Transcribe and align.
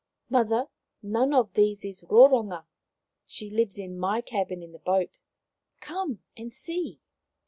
"Mother, 0.35 0.65
none 1.03 1.31
of 1.31 1.53
these 1.53 1.85
is 1.85 2.01
Roronga. 2.05 2.65
She 3.27 3.51
lies 3.51 3.77
in 3.77 3.99
my 3.99 4.21
cabin 4.21 4.63
in 4.63 4.71
the 4.71 4.79
boat. 4.79 5.19
Come 5.79 6.23
and 6.35 6.51
see 6.51 6.99